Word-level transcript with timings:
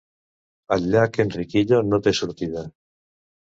El 0.75 0.87
llac 0.95 1.19
Enriquillo 1.25 1.83
no 1.91 2.01
té 2.09 2.17
sortida. 2.23 2.67